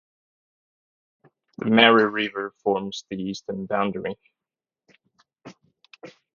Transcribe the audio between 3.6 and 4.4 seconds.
boundary.